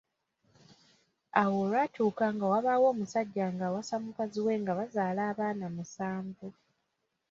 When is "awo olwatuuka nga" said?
1.41-2.45